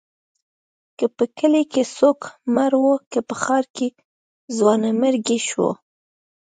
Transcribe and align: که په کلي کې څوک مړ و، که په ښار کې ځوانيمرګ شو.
که 0.97 1.05
په 1.17 1.25
کلي 1.37 1.63
کې 1.71 1.83
څوک 1.97 2.19
مړ 2.55 2.71
و، 2.81 2.85
که 3.11 3.19
په 3.27 3.35
ښار 3.41 3.65
کې 3.75 3.87
ځوانيمرګ 4.57 5.25
شو. 5.47 5.69